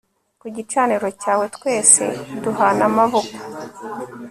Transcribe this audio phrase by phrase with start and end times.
[0.39, 2.03] ku gicaniro cyawe twese
[2.43, 3.33] duhana amaboko